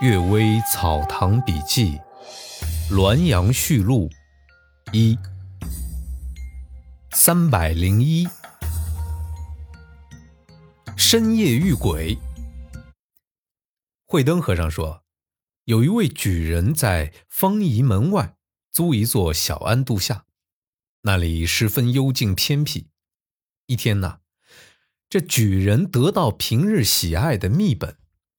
[0.04, 1.98] 《岳微草堂笔记》
[2.94, 4.10] 滦阳序录
[4.92, 5.18] 一
[7.12, 8.28] 三百零一，
[10.98, 12.18] 深夜遇鬼。
[14.04, 15.02] 慧灯和尚说，
[15.64, 18.36] 有一位举人在方仪门外
[18.70, 20.26] 租一座小庵度夏，
[21.04, 22.90] 那里十分幽静偏僻。
[23.64, 24.18] 一天呐，
[25.08, 27.96] 这举人得到平日喜爱的秘本，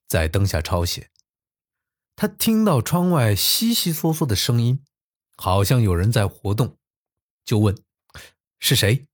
[0.07, 1.09] 在灯下抄写。
[2.19, 4.83] 他听到窗外悉悉嗦嗦的声音，
[5.35, 6.75] 好像有人在活动，
[7.45, 7.77] 就问
[8.57, 9.05] ：“是谁？”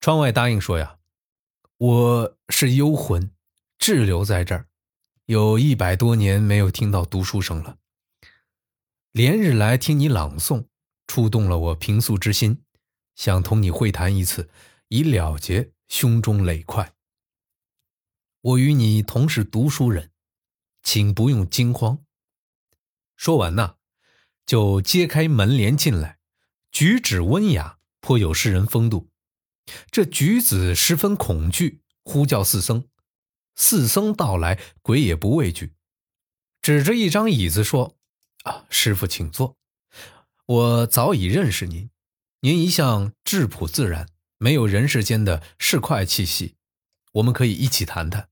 [0.00, 0.98] 窗外答应说：“呀，
[1.76, 3.30] 我是幽魂，
[3.76, 4.66] 滞留在这儿，
[5.26, 7.76] 有一百多年没有听到读书声了。
[9.12, 10.68] 连日来听你朗诵，
[11.06, 12.62] 触动了我平素之心，
[13.14, 14.48] 想同你会谈一次，
[14.88, 16.94] 以了结胸中累块。
[18.40, 20.10] 我与你同是读书人，
[20.82, 21.98] 请不用惊慌。”
[23.16, 23.76] 说完呐，
[24.44, 26.18] 就揭开门帘进来，
[26.70, 29.10] 举止温雅，颇有诗人风度。
[29.90, 32.86] 这举子十分恐惧，呼叫四僧。
[33.56, 35.74] 四僧到来，鬼也不畏惧，
[36.60, 37.96] 指着一张椅子说
[38.44, 39.56] ：“啊，师傅，请坐。
[40.44, 41.90] 我早已认识您，
[42.40, 46.56] 您一向质朴自然，没有人世间的市侩气息。
[47.12, 48.28] 我们可以一起谈谈。”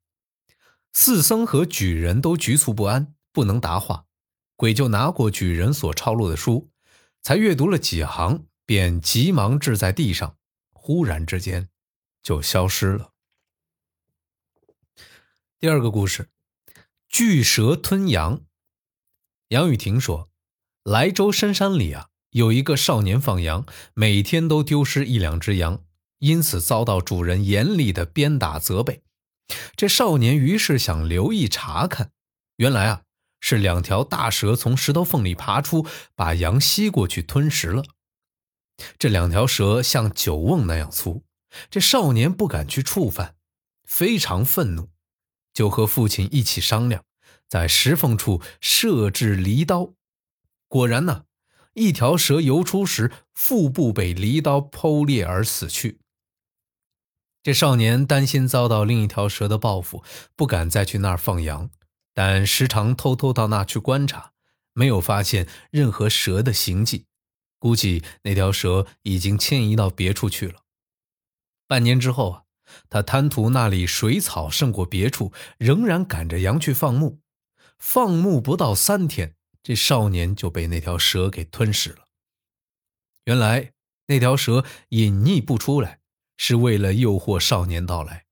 [0.92, 4.03] 四僧和举人都局促不安，不能答话。
[4.56, 6.70] 鬼就拿过举人所抄录的书，
[7.22, 10.36] 才阅读了几行，便急忙掷在地上，
[10.72, 11.68] 忽然之间
[12.22, 13.10] 就消失了。
[15.58, 16.28] 第二个故事，
[17.08, 18.42] 巨蛇吞羊。
[19.48, 20.30] 杨雨婷说，
[20.82, 25.82] 莱州深山里啊，有一个少年放羊，每天都丢失一两只羊，
[26.18, 29.02] 因此遭到主人严厉的鞭打责备。
[29.76, 32.12] 这少年于是想留意查看，
[32.56, 33.03] 原来啊。
[33.46, 37.84] 是两条大蛇从石头缝里爬出，把羊吸过去吞食了。
[38.98, 41.24] 这两条蛇像酒瓮那样粗，
[41.68, 43.36] 这少年不敢去触犯，
[43.84, 44.88] 非常愤怒，
[45.52, 47.04] 就和父亲一起商量，
[47.46, 49.92] 在石缝处设置犁刀。
[50.66, 51.24] 果然呢，
[51.74, 55.98] 一条蛇游出时，腹部被犁刀剖裂而死去。
[57.42, 60.02] 这少年担心遭到另一条蛇的报复，
[60.34, 61.68] 不敢再去那儿放羊。
[62.14, 64.32] 但时常偷偷到那去观察，
[64.72, 67.06] 没有发现任何蛇的行迹，
[67.58, 70.60] 估计那条蛇已经迁移到别处去了。
[71.66, 72.42] 半年之后啊，
[72.88, 77.20] 他贪图那里水草胜过别处，仍然赶着羊去放牧。
[77.78, 82.06] 放牧不到三天，这少年就被那条蛇给吞噬了。
[83.24, 83.72] 原来
[84.06, 86.00] 那条蛇隐匿不出来，
[86.36, 88.26] 是为了诱惑少年到来。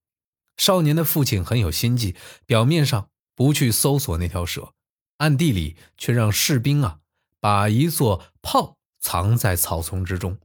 [0.56, 2.14] 少年的父亲很有心计，
[2.46, 3.08] 表面上。
[3.34, 4.74] 不去搜索那条蛇，
[5.18, 7.00] 暗地里却让士兵啊
[7.40, 10.38] 把一座炮藏在草丛之中，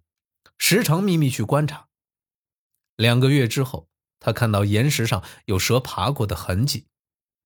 [0.57, 1.87] 时常秘密去观察。
[2.95, 3.89] 两个月之后，
[4.19, 6.87] 他看到岩石上有蛇爬过的痕迹，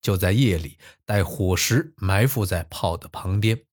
[0.01, 3.65] 就在夜里带火石埋伏在炮的旁边。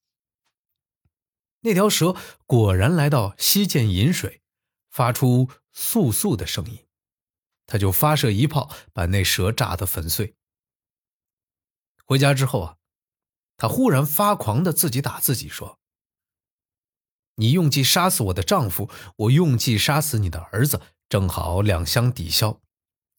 [1.61, 4.43] 那条蛇果然来到溪涧饮水，
[4.91, 6.87] 发出簌簌的声音，
[7.67, 10.35] 他就发射一炮，把那蛇炸得粉碎。
[12.09, 12.77] 回家之后啊，
[13.59, 15.79] 他忽然发狂的自己打自己说
[17.37, 20.81] ：“你用计杀死我的丈夫，我用计杀死你的儿子，
[21.11, 22.63] 正好两相抵消。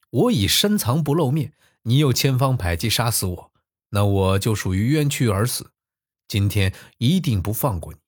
[0.09, 3.53] 我已深藏不露面，你又千方百计杀死我，
[3.89, 5.71] 那我就属于冤屈而死。
[6.27, 7.99] 今天一定不放过你。”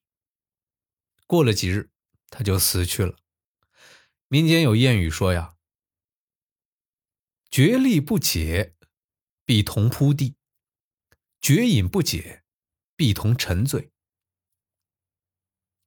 [1.28, 1.90] 过了几日，
[2.28, 3.14] 他就死去了。
[4.26, 5.54] 民间有谚语说呀
[7.48, 8.74] ：“决力不解，
[9.44, 10.34] 必同铺地。”
[11.42, 12.44] 绝饮不解，
[12.94, 13.90] 必同沉醉。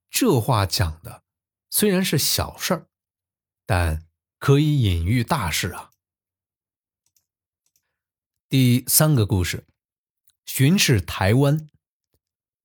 [0.09, 1.23] 这话讲的
[1.69, 2.89] 虽然是小事儿，
[3.65, 4.05] 但
[4.37, 5.91] 可以隐喻大事啊。
[8.49, 9.65] 第三个故事，
[10.45, 11.69] 巡视台湾。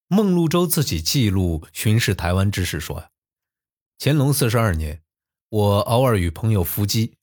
[0.08, 3.12] 孟禄洲自己记录巡视台湾之事说
[4.00, 5.04] ：“乾隆四十二年，
[5.48, 7.16] 我偶尔与朋友伏击，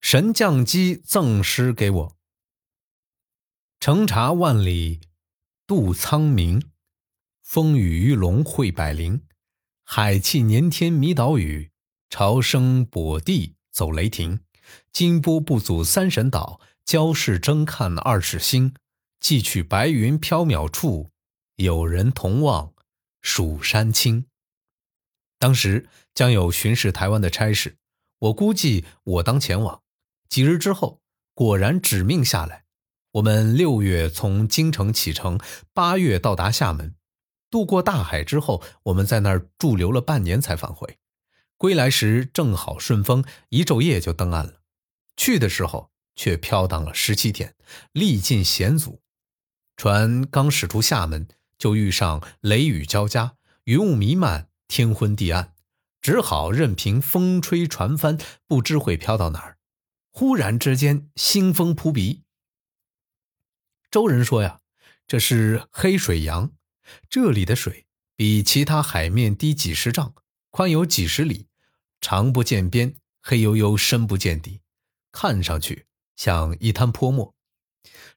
[0.00, 2.15] 神将机赠诗给我。”
[3.78, 5.00] 乘茶万里
[5.66, 6.60] 渡苍冥，
[7.42, 9.22] 风雨鱼龙会百灵，
[9.84, 11.70] 海气连天迷岛屿，
[12.10, 14.40] 潮声跛地走雷霆。
[14.92, 18.74] 金波不阻三神岛，交视争看二尺星。
[19.20, 21.10] 寄去白云飘渺处，
[21.56, 22.74] 有人同望
[23.22, 24.26] 蜀山青。
[25.38, 27.78] 当时将有巡视台湾的差事，
[28.18, 29.82] 我估计我当前往。
[30.28, 31.00] 几日之后，
[31.34, 32.65] 果然指命下来。
[33.16, 35.40] 我们六月从京城启程，
[35.72, 36.96] 八月到达厦门，
[37.50, 40.98] 渡过大海之后，我们在那儿驻留了半年才返回。
[41.56, 44.60] 归来时正好顺风，一昼夜就登岸了。
[45.16, 47.54] 去的时候却飘荡了十七天，
[47.92, 49.00] 历尽险阻。
[49.78, 51.26] 船刚驶出厦门，
[51.56, 55.54] 就遇上雷雨交加，云雾弥漫，天昏地暗，
[56.02, 59.56] 只好任凭风吹船翻，不知会飘到哪儿。
[60.12, 62.25] 忽然之间，腥风扑鼻。
[63.90, 64.60] 周人说呀，
[65.06, 66.52] 这是黑水洋，
[67.08, 67.86] 这里的水
[68.16, 70.14] 比其他海面低几十丈，
[70.50, 71.46] 宽有几十里，
[72.00, 74.60] 长不见边，黑黝黝，深不见底，
[75.12, 75.86] 看上去
[76.16, 77.34] 像一滩泼墨。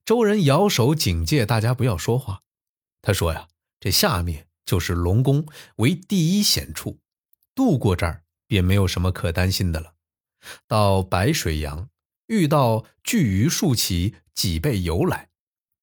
[0.03, 2.41] 周人摇手警戒大家不要说话。
[3.01, 3.47] 他说呀，
[3.79, 5.45] 这下面就是龙宫，
[5.75, 6.99] 为第一险处，
[7.53, 9.93] 渡过这儿便没有什么可担心的了。
[10.67, 11.89] 到白水洋，
[12.27, 15.28] 遇到巨鱼竖起脊背游来。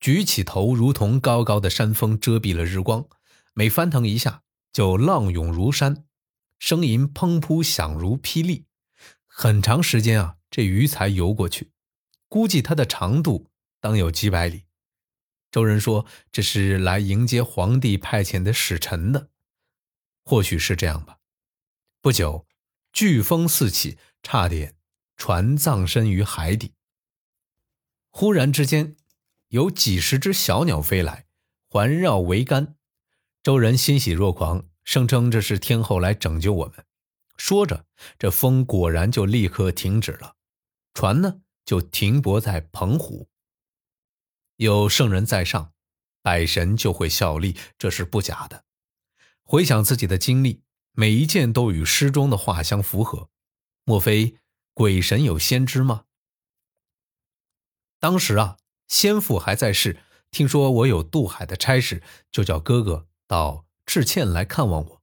[0.07, 3.09] 举起头，如同高高的山峰遮蔽了日光，
[3.55, 6.07] 每翻腾一下就浪涌如山，
[6.61, 8.67] 声音砰扑响如霹雳。
[9.27, 11.73] 很长时间啊，这鱼才游过去，
[12.29, 13.51] 估计它的长度
[13.81, 14.67] 当有几百里。
[15.51, 19.31] 周人说这是来迎接皇帝派遣的使臣的，
[20.25, 21.19] 或许是这样吧。
[22.01, 22.47] 不久，
[22.93, 24.77] 飓风四起，差点
[25.17, 26.75] 船葬身于海底。
[28.11, 28.95] 忽然之间。
[29.57, 31.25] 有几十只小鸟飞来，
[31.71, 32.77] 环绕桅杆。
[33.43, 36.85] 周人欣喜若狂，声称这是天后来拯救我们。
[37.39, 37.87] 说着，
[38.19, 40.37] 这风果然就立刻停止了，
[40.93, 43.31] 船呢就停泊在澎湖。
[44.57, 45.73] 有圣人在上，
[46.21, 48.67] 百神就会效力，这是不假的。
[49.43, 53.31] 回想自己的经历，每一件都与诗中的画相符合。
[53.85, 54.37] 莫非
[54.75, 56.05] 鬼神有先知吗？
[57.99, 58.59] 当时啊。
[58.89, 59.99] 先父还在世，
[60.31, 65.03] 听说我有渡海的差事，就叫哥哥到致歉来看望我。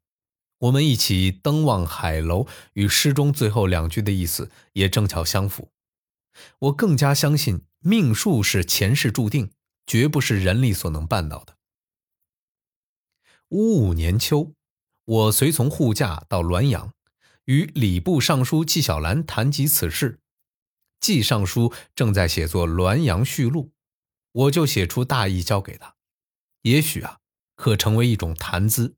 [0.59, 5.71] 我们一起登望海楼，与诗中最后两句的意思也正巧相符。
[6.59, 9.51] 我更加相信命数是前世注定，
[9.85, 11.57] 绝不是人力所能办到的。
[13.49, 14.53] 五五年秋，
[15.05, 16.93] 我随从护驾到滦阳，
[17.45, 20.21] 与礼部尚书纪晓岚谈及此事。
[21.03, 23.63] 季尚书正在写作《滦阳序录》，
[24.31, 25.95] 我就写出大意交给他，
[26.61, 27.19] 也许啊，
[27.55, 28.95] 可成为一种谈资。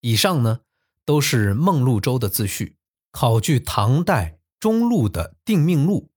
[0.00, 0.60] 以上呢，
[1.04, 2.76] 都是孟禄州的自序，
[3.10, 6.08] 考据唐代中陆的《定命录》，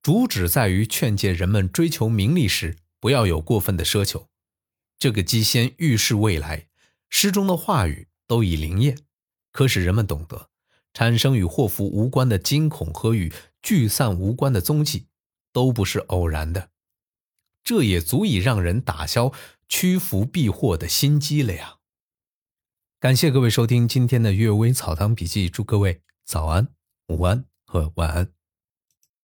[0.00, 4.30] 主旨在于劝诫人们追求名利时不要有过分的奢求。
[4.98, 6.68] 这个机先预示未来，
[7.10, 8.96] 诗中的话语都已灵验，
[9.52, 10.48] 可使人们懂得。
[10.94, 13.30] 产生与祸福无关的惊恐和与
[13.62, 15.08] 聚散无关的踪迹，
[15.52, 16.70] 都不是偶然的，
[17.62, 19.32] 这也足以让人打消
[19.68, 21.76] 屈服避祸的心机了呀。
[23.00, 26.68] 感谢各位收听今天的《阅微草堂笔记》，祝各位早安、
[27.08, 28.32] 午安和晚安。